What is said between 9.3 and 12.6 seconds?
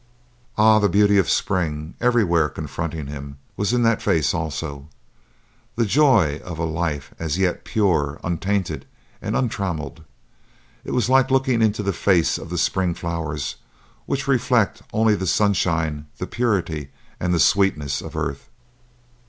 untrammelled. It was like looking into the faces of the